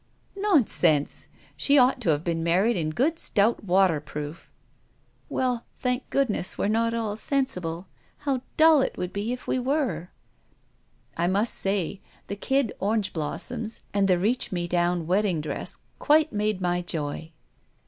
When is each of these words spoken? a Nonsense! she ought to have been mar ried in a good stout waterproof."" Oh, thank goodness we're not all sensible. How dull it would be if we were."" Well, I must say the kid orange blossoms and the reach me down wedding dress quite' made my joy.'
a 0.35 0.39
Nonsense! 0.39 1.27
she 1.55 1.77
ought 1.77 2.01
to 2.01 2.09
have 2.09 2.23
been 2.23 2.43
mar 2.43 2.63
ried 2.63 2.75
in 2.75 2.87
a 2.87 2.91
good 2.91 3.19
stout 3.19 3.63
waterproof."" 3.63 4.49
Oh, 5.31 5.61
thank 5.79 6.09
goodness 6.09 6.57
we're 6.57 6.69
not 6.69 6.95
all 6.95 7.15
sensible. 7.15 7.85
How 8.17 8.41
dull 8.57 8.81
it 8.81 8.97
would 8.97 9.13
be 9.13 9.31
if 9.31 9.45
we 9.45 9.59
were."" 9.59 10.09
Well, 11.19 11.25
I 11.25 11.27
must 11.27 11.53
say 11.53 12.01
the 12.29 12.35
kid 12.35 12.73
orange 12.79 13.13
blossoms 13.13 13.81
and 13.93 14.07
the 14.07 14.17
reach 14.17 14.51
me 14.51 14.67
down 14.67 15.05
wedding 15.05 15.39
dress 15.39 15.77
quite' 15.99 16.33
made 16.33 16.61
my 16.61 16.81
joy.' 16.81 17.31